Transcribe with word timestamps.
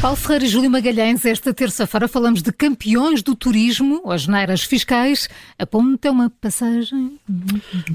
Paulo 0.00 0.16
Ferreira 0.16 0.44
e 0.44 0.48
Júlio 0.48 0.70
Magalhães, 0.70 1.24
esta 1.24 1.52
terça-feira 1.52 2.06
falamos 2.06 2.42
de 2.42 2.52
campeões 2.52 3.22
do 3.22 3.34
turismo, 3.34 4.10
as 4.10 4.26
neiras 4.26 4.62
fiscais. 4.62 5.28
Aponta 5.58 6.10
uma 6.10 6.30
passagem. 6.30 7.18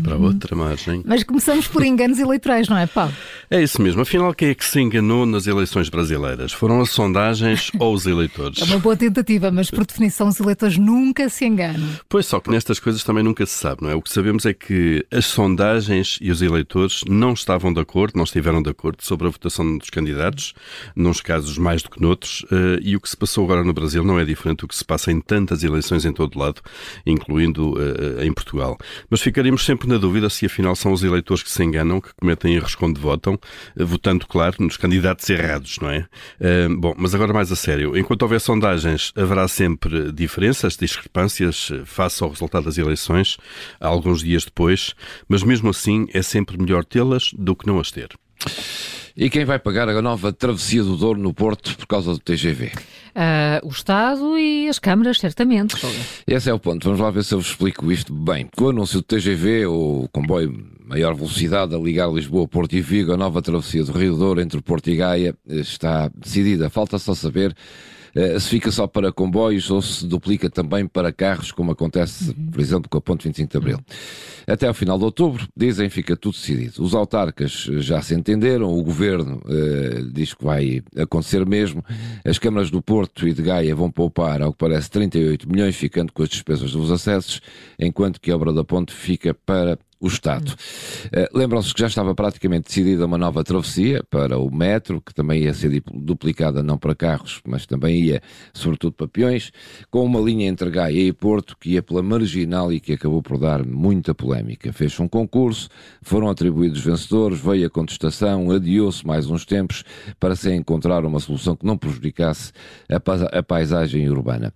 Para 0.04 0.18
outra 0.18 0.56
margem. 0.56 1.04
Mas 1.06 1.24
começamos 1.24 1.68
por 1.68 1.86
enganos 1.86 2.20
eleitorais, 2.20 2.68
não 2.68 2.78
é, 2.78 2.86
Paulo? 2.86 3.14
É 3.50 3.62
isso 3.62 3.82
mesmo. 3.82 4.02
Afinal, 4.02 4.34
quem 4.34 4.50
é 4.50 4.56
que 4.56 4.66
se 4.66 4.82
enganou 4.82 5.26
nas 5.26 5.48
eleições 5.48 5.88
brasileiras? 5.88 6.52
Foram 6.52 6.82
as 6.82 6.90
sondagens 6.90 7.72
ou 7.80 7.94
os 7.94 8.06
eleitores? 8.06 8.62
É 8.62 8.66
uma 8.66 8.80
boa 8.80 8.98
tentativa, 8.98 9.50
mas 9.50 9.72
por 9.72 9.86
definição 9.86 10.28
os 10.28 10.40
eleitores 10.40 10.78
nunca 10.78 11.30
se 11.30 11.46
enganam. 11.46 11.88
Pois 12.10 12.26
só 12.26 12.40
que 12.40 12.50
nestas 12.50 12.80
coisas 12.80 13.04
também 13.04 13.24
nunca 13.24 13.46
se 13.46 13.54
sabe, 13.54 13.84
não 13.84 13.90
é? 13.90 13.96
O 13.96 14.02
que 14.02 14.12
sabemos 14.12 14.46
é 14.46 14.54
que 14.54 15.06
as 15.12 15.28
sondagens 15.28 16.18
e 16.20 16.30
os 16.30 16.42
eleitores 16.42 17.02
não 17.08 17.32
estavam 17.32 17.72
de 17.72 17.80
acordo, 17.80 18.18
não 18.18 18.26
estiveram 18.26 18.62
de 18.62 18.70
acordo 18.70 19.02
sobre 19.02 19.28
a 19.28 19.30
votação 19.30 19.78
dos 19.78 19.90
candidatos, 19.90 20.54
nos 20.94 21.22
casos 21.22 21.58
mais 21.58 21.71
do 21.80 21.90
que 21.90 22.02
noutros, 22.02 22.46
eh, 22.52 22.80
e 22.82 22.96
o 22.96 23.02
que 23.02 23.10
se 23.10 23.16
passou 23.16 23.46
agora 23.46 23.64
no 23.64 23.74
Brasil 23.74 24.04
não 24.04 24.20
é 24.20 24.26
diferente 24.26 24.60
do 24.60 24.68
que 24.68 24.76
se 24.76 24.84
passa 24.84 25.12
em 25.12 25.22
tantas 25.22 25.64
eleições 25.64 26.06
em 26.06 26.12
todo 26.12 26.38
lado, 26.38 26.62
incluindo 27.06 27.74
uh, 27.74 28.22
em 28.22 28.34
Portugal. 28.34 28.78
Mas 29.10 29.22
ficaríamos 29.22 29.66
sempre 29.66 29.88
na 29.88 29.98
dúvida 29.98 30.30
se 30.30 30.46
afinal 30.46 30.76
são 30.76 30.92
os 30.92 31.04
eleitores 31.04 31.44
que 31.44 31.50
se 31.50 31.64
enganam, 31.64 32.02
que 32.02 32.14
cometem 32.20 32.56
erros 32.56 32.76
quando 32.76 33.00
votam, 33.00 33.40
votando, 33.76 34.28
claro, 34.28 34.58
nos 34.60 34.78
candidatos 34.78 35.30
errados, 35.30 35.78
não 35.82 35.90
é? 35.90 36.08
Bom, 36.78 36.94
mas 36.98 37.16
agora 37.16 37.34
mais 37.34 37.52
a 37.52 37.56
sério. 37.56 37.98
Enquanto 37.98 38.24
houver 38.24 38.42
sondagens, 38.42 39.14
haverá 39.16 39.48
sempre 39.48 40.12
diferenças, 40.12 40.76
discrepâncias 40.76 41.72
face 41.86 42.24
ao 42.24 42.30
resultado 42.30 42.66
das 42.66 42.78
eleições, 42.78 43.38
alguns 43.80 44.22
dias 44.22 44.46
depois, 44.46 44.94
mas 45.28 45.44
mesmo 45.44 45.70
assim 45.70 46.08
é 46.14 46.22
sempre 46.22 46.58
melhor 46.58 46.84
tê-las 46.84 47.32
do 47.34 47.56
que 47.56 47.68
não 47.68 47.80
as 47.80 47.92
ter. 47.92 48.10
E 49.16 49.30
quem 49.30 49.46
vai 49.46 49.60
pagar 49.60 49.90
a 49.90 50.02
nova 50.02 50.32
travessia 50.32 50.84
do 50.84 50.96
Douro 50.96 51.20
no 51.20 51.34
Porto 51.34 51.76
por 51.78 51.86
causa 51.86 52.14
do 52.14 52.20
TGV? 52.20 52.68
Uh, 52.68 52.72
ah, 53.16 53.62
o 53.64 53.70
Estado 53.70 54.38
e 54.38 54.70
as 54.70 54.80
câmaras, 54.80 55.20
certamente. 55.20 55.76
Esse 56.26 56.50
é 56.50 56.54
o 56.54 56.60
ponto. 56.60 56.86
Vamos 56.86 57.00
lá 57.00 57.12
ver 57.12 57.24
se 57.24 57.34
eu 57.34 57.40
vos 57.40 57.50
explico 57.50 57.92
isto 57.92 58.14
bem. 58.14 58.50
Com 58.56 58.66
o 58.66 58.70
anúncio 58.70 59.00
do 59.00 59.04
TGV, 59.04 59.66
o 59.66 60.08
comboio 60.12 60.72
maior 60.86 61.14
velocidade 61.14 61.76
a 61.76 61.78
ligar 61.78 62.12
Lisboa, 62.12 62.48
Porto 62.48 62.74
e 62.74 62.82
Vigo, 62.82 63.14
a 63.14 63.18
nova 63.18 63.42
travessia 63.42 63.84
do 63.84 63.92
Rio 63.92 64.16
Douro 64.16 64.42
entre 64.42 64.62
Porto 64.62 64.90
e 64.90 64.96
Gaia 64.96 65.36
está 65.48 66.10
decidida. 66.16 66.70
Falta 66.70 66.98
só 66.98 67.14
saber 67.14 67.56
se 68.40 68.50
fica 68.50 68.72
só 68.72 68.88
para 68.88 69.12
comboios 69.12 69.70
ou 69.72 69.82
se 69.82 70.06
duplica 70.06 70.50
também 70.50 70.86
para 70.88 71.12
carros, 71.12 71.52
como 71.52 71.72
acontece, 71.72 72.34
por 72.34 72.60
exemplo, 72.60 72.90
com 72.90 72.98
a 72.98 73.02
Ponte 73.02 73.28
25 73.28 73.52
de 73.52 73.58
Abril. 73.58 73.80
Até 74.48 74.68
ao 74.68 74.74
final 74.74 74.98
de 74.98 75.06
outubro, 75.06 75.48
dizem, 75.56 75.90
fica 75.90 76.16
tudo 76.16 76.34
decidido. 76.34 76.84
Os 76.84 76.94
autarcas 76.94 77.52
já 77.52 78.02
se 78.02 78.14
entenderam, 78.14 78.74
o 78.74 78.84
governo 78.84 79.42
eh, 79.48 80.04
diz 80.12 80.34
que 80.34 80.44
vai 80.44 80.82
acontecer 80.98 81.46
mesmo. 81.46 81.84
As 82.26 82.38
câmaras 82.38 82.70
do 82.70 82.82
Porto 82.82 83.28
e 83.28 83.34
de 83.34 83.42
Gaia 83.42 83.76
vão 83.76 83.92
poupar, 83.92 84.42
ao 84.42 84.52
que 84.52 84.58
parece, 84.58 84.90
38 84.90 85.50
milhões, 85.50 85.76
ficando 85.76 86.12
com 86.12 86.24
as 86.24 86.30
despesas 86.30 86.72
dos 86.72 86.92
acessos, 86.92 87.42
enquanto 87.80 88.20
que 88.20 88.32
a 88.32 88.36
obra 88.36 88.52
da 88.52 88.64
ponte 88.64 88.94
fica 88.94 89.34
para 89.34 89.78
o 90.02 90.08
Estado. 90.08 90.50
Uh, 90.50 91.38
Lembram-se 91.38 91.74
que 91.74 91.80
já 91.80 91.88
estava 91.88 92.14
praticamente 92.16 92.68
decidida 92.68 93.06
uma 93.06 93.18
nova 93.18 93.44
travessia 93.44 94.04
para 94.10 94.38
o 94.40 94.54
metro, 94.54 95.00
que 95.00 95.14
também 95.14 95.44
ia 95.44 95.54
ser 95.54 95.82
duplicada 95.94 96.64
não 96.64 96.78
para 96.78 96.96
carros, 96.96 97.40
mas 97.48 97.66
também 97.66 98.02
ia, 98.02 98.22
sobretudo, 98.54 98.94
para 98.94 99.08
peões, 99.08 99.52
com 99.92 100.04
uma 100.04 100.20
linha 100.20 100.48
entre 100.48 100.70
Gaia 100.72 101.00
e 101.00 101.14
Porto 101.14 101.56
que 101.58 101.72
ia 101.72 101.84
pela 101.84 102.02
marginal 102.02 102.74
e 102.74 102.80
que 102.80 102.94
acabou 102.94 103.22
por 103.22 103.38
dar 103.38 103.64
muita 103.64 104.16
polémica. 104.16 104.74
Fez 104.74 105.00
um 105.00 105.08
concurso, 105.08 105.70
foram 106.02 106.30
atribuídos 106.30 106.82
vencedores, 106.82 107.40
veio 107.40 107.68
a 107.68 107.70
contestação, 107.70 108.50
adiou-se 108.50 109.06
mais 109.06 109.30
uns 109.30 109.46
tempos 109.46 109.84
para 110.20 110.36
se 110.36 110.52
encontrar 110.52 111.06
uma 111.06 111.20
solução 111.20 111.56
que 111.56 111.66
não 111.66 111.78
prejudicasse 111.78 112.52
a, 112.90 113.38
a 113.38 113.44
paisagem 113.44 114.10
urbana. 114.10 114.52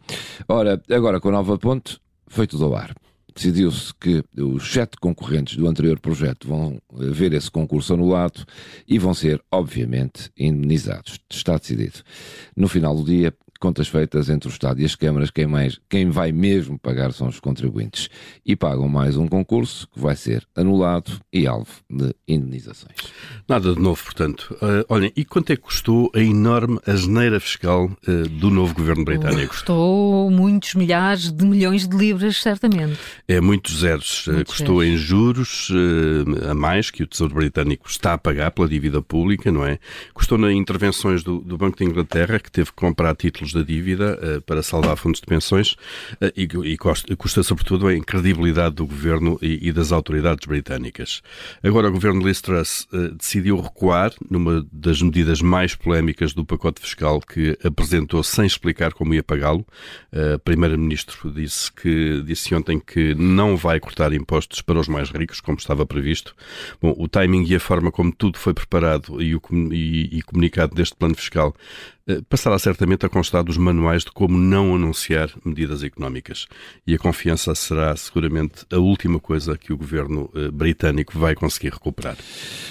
Ora, 0.47 0.81
agora 0.89 1.19
com 1.19 1.29
a 1.29 1.33
nova 1.33 1.57
ponte, 1.57 1.99
foi 2.27 2.47
tudo 2.47 2.65
ao 2.65 2.75
ar 2.75 3.04
decidiu-se 3.35 3.93
que 3.95 4.23
os 4.41 4.71
sete 4.71 4.97
concorrentes 4.97 5.57
do 5.57 5.67
anterior 5.67 5.99
projeto 5.99 6.47
vão 6.47 6.81
eh, 6.93 7.09
ver 7.11 7.33
esse 7.33 7.51
concurso 7.51 7.93
anulado 7.93 8.45
e 8.87 8.97
vão 8.97 9.13
ser, 9.13 9.41
obviamente, 9.51 10.31
indemnizados. 10.37 11.19
Está 11.29 11.57
decidido. 11.57 11.99
No 12.55 12.69
final 12.69 12.95
do 12.95 13.03
dia, 13.03 13.33
contas 13.59 13.87
feitas 13.87 14.29
entre 14.29 14.49
o 14.49 14.51
Estado 14.51 14.81
e 14.81 14.85
as 14.85 14.95
câmaras, 14.95 15.31
quem, 15.31 15.47
mais, 15.47 15.79
quem 15.89 16.09
vai 16.09 16.31
mesmo 16.31 16.77
pagar 16.77 17.11
são 17.13 17.27
os 17.27 17.39
contribuintes. 17.39 18.09
E 18.45 18.55
pagam 18.55 18.87
mais 18.87 19.17
um 19.17 19.27
concurso 19.27 19.87
que 19.87 19.99
vai 19.99 20.15
ser 20.15 20.45
anulado 20.55 21.19
e 21.31 21.47
alvo 21.47 21.71
de 21.89 22.13
indenizações. 22.27 22.95
Nada 23.47 23.73
de 23.73 23.79
novo, 23.79 24.03
portanto. 24.03 24.55
Uh, 24.61 24.85
olhem, 24.89 25.11
e 25.15 25.23
quanto 25.23 25.51
é 25.51 25.55
que 25.55 25.61
custou 25.61 26.11
a 26.13 26.19
enorme 26.19 26.79
asneira 26.85 27.39
fiscal 27.39 27.85
uh, 28.07 28.29
do 28.29 28.49
novo 28.49 28.73
governo 28.73 29.05
britânico? 29.05 29.53
Custou 29.53 30.29
muitos 30.29 30.75
milhares 30.75 31.31
de 31.31 31.45
milhões 31.45 31.87
de 31.87 31.95
libras, 31.95 32.41
certamente. 32.41 32.97
É 33.27 33.39
muitos 33.39 33.79
zeros. 33.79 34.25
Muitos 34.27 34.57
custou 34.57 34.81
zeros. 34.81 34.93
em 34.93 34.97
juros 34.97 35.69
uh, 35.69 36.51
a 36.51 36.53
mais 36.53 36.89
que 36.89 37.03
o 37.03 37.07
Tesouro 37.07 37.35
Britânico 37.35 37.87
está 37.89 38.13
a 38.13 38.17
pagar 38.17 38.51
pela 38.51 38.67
dívida 38.67 39.01
pública, 39.01 39.51
não 39.51 39.65
é? 39.65 39.79
Custou 40.13 40.37
nas 40.37 40.51
intervenções 40.51 41.23
do, 41.23 41.39
do 41.39 41.57
Banco 41.57 41.77
de 41.77 41.85
Inglaterra, 41.85 42.39
que 42.39 42.51
teve 42.51 42.69
que 42.69 42.75
comprar 42.75 43.15
títulos 43.15 43.44
da 43.53 43.61
dívida 43.61 44.19
uh, 44.21 44.41
para 44.41 44.61
salvar 44.61 44.97
fundos 44.97 45.19
de 45.19 45.25
pensões 45.25 45.73
uh, 46.21 46.31
e, 46.35 46.47
e 46.71 46.77
custa, 46.77 47.15
custa, 47.15 47.43
sobretudo, 47.43 47.87
a 47.87 47.99
credibilidade 47.99 48.75
do 48.75 48.85
governo 48.85 49.37
e, 49.41 49.69
e, 49.69 49.71
das 49.71 49.91
autoridades 49.91 50.45
britânicas. 50.45 51.21
Agora, 51.63 51.89
o 51.89 51.91
governo 51.91 52.25
Liz 52.25 52.41
Truss 52.41 52.87
uh, 52.91 53.13
decidiu 53.15 53.59
recuar 53.59 54.13
numa 54.29 54.65
das 54.71 55.01
medidas 55.01 55.41
mais 55.41 55.75
polémicas 55.75 56.33
do 56.33 56.45
pacote 56.45 56.81
fiscal 56.81 57.19
que 57.19 57.57
apresentou 57.63 58.23
sem 58.23 58.45
explicar 58.45 58.93
como 58.93 59.13
ia 59.13 59.23
pagá-lo. 59.23 59.65
A 60.35 60.39
primeira-ministro 60.39 61.31
disse 61.31 61.71
que 61.71 62.21
disse 62.23 62.53
ontem 62.55 62.79
que 62.79 63.13
não 63.15 63.57
vai 63.57 63.79
cortar 63.79 64.13
impostos 64.13 64.61
para 64.61 64.79
os 64.79 64.87
mais 64.87 65.09
ricos, 65.09 65.41
como 65.41 65.57
estava 65.57 65.85
previsto. 65.85 66.35
Bom, 66.81 66.93
o 66.97 67.07
timing 67.07 67.45
e 67.45 67.55
a 67.55 67.59
forma 67.59 67.91
como 67.91 68.13
tudo 68.13 68.37
foi 68.37 68.53
preparado 68.53 69.21
e, 69.21 69.35
o, 69.35 69.41
e, 69.71 70.17
e 70.17 70.21
comunicado 70.21 70.75
deste 70.75 70.95
plano 70.95 71.15
fiscal 71.15 71.55
eh, 72.07 72.21
passará 72.29 72.59
certamente 72.59 73.03
a 73.05 73.09
constar 73.09 73.34
dos 73.41 73.57
manuais 73.57 74.03
de 74.03 74.11
como 74.11 74.37
não 74.37 74.75
anunciar 74.75 75.29
medidas 75.43 75.83
económicas. 75.83 76.47
E 76.85 76.93
a 76.93 76.97
confiança 76.97 77.53
será 77.55 77.95
seguramente 77.95 78.65
a 78.71 78.77
última 78.77 79.19
coisa 79.19 79.57
que 79.57 79.73
o 79.73 79.77
governo 79.77 80.29
eh, 80.35 80.51
britânico 80.51 81.17
vai 81.17 81.35
conseguir 81.35 81.73
recuperar. 81.73 82.17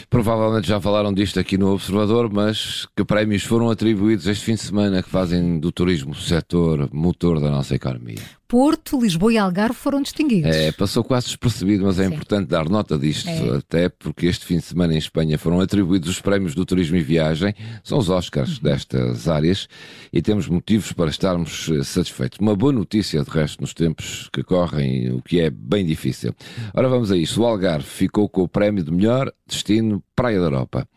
Provavelmente 0.09 0.69
já 0.69 0.81
falaram 0.81 1.13
disto 1.13 1.41
aqui 1.41 1.59
no 1.59 1.73
Observador, 1.73 2.31
mas 2.33 2.87
que 2.97 3.05
prémios 3.05 3.45
foram 3.45 3.71
atribuídos 3.71 4.27
este 4.27 4.45
fim 4.45 4.55
de 4.55 4.61
semana 4.61 5.03
que 5.03 5.09
fazem 5.09 5.59
do 5.59 5.73
turismo 5.73 6.13
o 6.13 6.15
setor 6.15 6.89
motor 6.93 7.41
da 7.41 7.51
nossa 7.51 7.75
economia? 7.75 8.23
Porto, 8.55 9.01
Lisboa 9.01 9.33
e 9.33 9.37
Algarve 9.37 9.75
foram 9.75 10.01
distinguidos. 10.01 10.55
É, 10.55 10.71
passou 10.71 11.03
quase 11.03 11.27
despercebido, 11.27 11.83
mas 11.83 11.99
é 11.99 12.07
Sim. 12.07 12.15
importante 12.15 12.47
dar 12.47 12.69
nota 12.69 12.97
disto, 12.97 13.29
é. 13.29 13.57
até 13.57 13.89
porque 13.89 14.27
este 14.27 14.45
fim 14.45 14.59
de 14.59 14.63
semana 14.63 14.95
em 14.95 14.97
Espanha 14.97 15.37
foram 15.37 15.59
atribuídos 15.59 16.09
os 16.09 16.21
prémios 16.21 16.55
do 16.55 16.65
turismo 16.65 16.97
e 16.97 17.03
viagem, 17.03 17.53
são 17.83 17.99
os 17.99 18.09
Oscars 18.09 18.59
uhum. 18.59 18.63
destas 18.63 19.27
áreas, 19.27 19.67
e 20.13 20.23
temos 20.23 20.47
motivos 20.47 20.93
para 20.93 21.11
estarmos 21.11 21.69
eh, 21.69 21.83
satisfeitos. 21.83 22.39
Uma 22.39 22.55
boa 22.55 22.73
notícia, 22.73 23.25
de 23.25 23.29
resto, 23.29 23.61
nos 23.61 23.75
tempos 23.75 24.31
que 24.33 24.45
correm, 24.45 25.11
o 25.11 25.21
que 25.21 25.41
é 25.41 25.51
bem 25.51 25.85
difícil. 25.85 26.33
Ora, 26.73 26.89
vamos 26.89 27.11
a 27.11 27.17
isto. 27.17 27.43
O 27.43 27.47
Algarve 27.47 27.89
ficou 27.89 28.29
com 28.29 28.43
o 28.43 28.49
prémio 28.49 28.85
de 28.85 28.93
melhor 28.93 29.33
destino 29.45 30.01
Praia 30.15 30.39
da 30.39 30.45
Europa. 30.45 30.89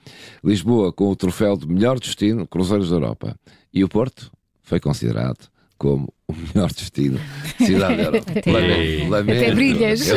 Lisboa 0.44 0.94
com 0.94 1.08
o 1.08 1.16
troféu 1.16 1.58
de 1.58 1.68
melhor 1.68 2.00
destino 2.00 2.46
Cruzeiros 2.46 2.92
da 2.92 2.98
Europa. 2.98 3.36
E 3.74 3.84
o 3.84 3.90
Porto 3.90 4.32
foi 4.62 4.80
considerado 4.80 5.50
como 5.78 6.14
o 6.28 6.34
melhor 6.34 6.72
destino 6.74 7.20
cidade 7.58 7.98
da 7.98 8.04
Europa. 8.04 8.34
Lamento, 8.46 9.10
lamento, 9.10 9.44
Até 9.44 9.56
brilhas. 9.56 10.02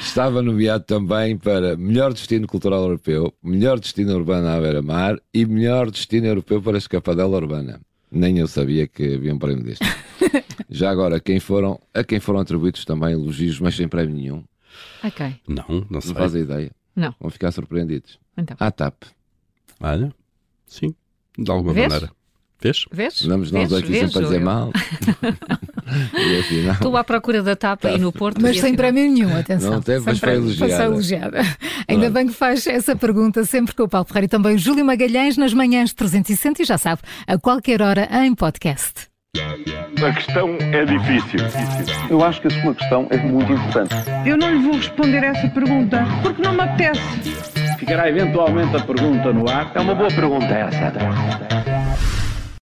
Estava 0.00 0.42
nomeado 0.42 0.84
também 0.84 1.36
para 1.36 1.76
melhor 1.76 2.12
destino 2.12 2.46
cultural 2.46 2.82
europeu, 2.82 3.32
melhor 3.42 3.80
destino 3.80 4.14
urbano 4.14 4.46
à 4.48 4.60
beira-mar 4.60 5.18
e 5.32 5.44
melhor 5.44 5.90
destino 5.90 6.26
europeu 6.26 6.62
para 6.62 6.76
a 6.76 6.78
escapadela 6.78 7.36
urbana. 7.36 7.80
Nem 8.10 8.38
eu 8.38 8.46
sabia 8.46 8.86
que 8.86 9.14
havia 9.14 9.34
um 9.34 9.38
prémio 9.38 9.64
deste. 9.64 9.84
Já 10.70 10.90
agora, 10.90 11.18
quem 11.20 11.40
foram, 11.40 11.80
a 11.92 12.04
quem 12.04 12.20
foram 12.20 12.40
atribuídos 12.40 12.84
também 12.84 13.12
elogios, 13.12 13.58
mas 13.60 13.74
sem 13.76 13.88
prémio 13.88 14.14
nenhum. 14.14 14.44
Ok. 15.02 15.34
Não, 15.48 15.86
não 15.90 16.00
sei. 16.00 16.12
Não 16.12 16.20
faz 16.20 16.34
a 16.34 16.40
ideia. 16.40 16.70
Não. 16.94 17.14
Vão 17.20 17.30
ficar 17.30 17.50
surpreendidos. 17.52 18.18
Então. 18.36 18.56
À 18.60 18.70
TAP. 18.70 19.02
Olha, 19.80 20.12
sim, 20.66 20.94
de 21.38 21.50
alguma 21.50 21.72
Vês? 21.74 21.88
maneira. 21.88 22.12
Vês? 22.60 22.84
Vês? 22.90 23.22
Vamos 23.22 23.50
nós 23.52 23.68
Vês? 23.70 23.82
aqui 23.82 23.92
Vês? 23.92 24.04
sempre 24.12 24.18
a 24.18 24.22
dizer 24.22 24.40
mal. 24.40 24.70
E 25.88 26.40
afinal, 26.40 26.74
Estou 26.74 26.96
à 26.96 27.04
procura 27.04 27.44
da 27.44 27.54
tapa 27.54 27.86
aí 27.86 27.96
no 27.98 28.10
Porto. 28.10 28.42
Mas 28.42 28.58
sem 28.58 28.74
prémio 28.74 29.08
nenhum, 29.08 29.36
atenção. 29.36 29.70
Não 29.70 29.80
teve, 29.80 30.04
mas 30.04 30.18
foi 30.18 30.34
elogiada. 30.34 30.84
Elogiada. 30.84 31.38
Ainda 31.86 32.10
bem 32.10 32.26
que 32.26 32.32
faz 32.32 32.66
essa 32.66 32.96
pergunta 32.96 33.44
sempre 33.44 33.72
com 33.72 33.84
o 33.84 33.88
Paulo 33.88 34.04
Ferreira 34.04 34.26
e 34.26 34.28
também 34.28 34.56
o 34.56 34.58
Júlio 34.58 34.84
Magalhães 34.84 35.36
nas 35.36 35.54
manhãs 35.54 35.92
360 35.92 36.62
e 36.62 36.64
já 36.64 36.76
sabe, 36.76 37.02
a 37.24 37.38
qualquer 37.38 37.80
hora 37.82 38.08
em 38.24 38.34
podcast. 38.34 39.06
A 39.38 40.12
questão 40.12 40.56
é 40.60 40.84
difícil. 40.84 41.38
Eu 42.10 42.24
acho 42.24 42.40
que 42.40 42.48
a 42.48 42.62
sua 42.62 42.74
questão 42.74 43.06
é 43.10 43.18
muito 43.18 43.52
importante. 43.52 43.94
Eu 44.26 44.36
não 44.36 44.50
lhe 44.50 44.58
vou 44.64 44.74
responder 44.74 45.22
essa 45.22 45.46
pergunta 45.50 46.04
porque 46.22 46.42
não 46.42 46.52
me 46.52 46.62
apetece. 46.62 47.00
Ficará 47.78 48.08
eventualmente 48.08 48.74
a 48.76 48.80
pergunta 48.80 49.32
no 49.32 49.48
ar. 49.48 49.70
É 49.74 49.80
uma 49.80 49.94
boa 49.94 50.08
pergunta 50.10 50.46
essa. 50.46 52.15